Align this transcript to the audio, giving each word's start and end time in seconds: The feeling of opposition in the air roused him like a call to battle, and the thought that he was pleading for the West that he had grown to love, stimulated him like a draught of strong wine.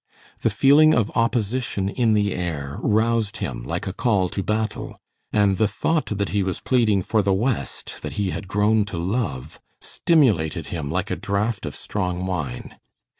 The 0.41 0.49
feeling 0.49 0.95
of 0.95 1.11
opposition 1.15 1.87
in 1.87 2.15
the 2.15 2.33
air 2.33 2.79
roused 2.81 3.37
him 3.37 3.63
like 3.63 3.85
a 3.85 3.93
call 3.93 4.29
to 4.29 4.41
battle, 4.41 4.99
and 5.31 5.57
the 5.57 5.67
thought 5.67 6.07
that 6.07 6.29
he 6.29 6.41
was 6.41 6.59
pleading 6.59 7.03
for 7.03 7.21
the 7.21 7.35
West 7.35 7.97
that 8.01 8.13
he 8.13 8.31
had 8.31 8.47
grown 8.47 8.83
to 8.85 8.97
love, 8.97 9.59
stimulated 9.79 10.65
him 10.73 10.89
like 10.89 11.11
a 11.11 11.15
draught 11.15 11.67
of 11.67 11.75
strong 11.75 12.25
wine. 12.25 12.79